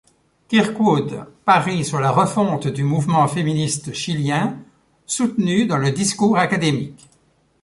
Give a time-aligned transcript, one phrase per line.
[0.47, 4.57] Kirkwood parie sur la refonte du mouvement féministe chilien
[5.05, 7.07] soutenu dans le discours académique.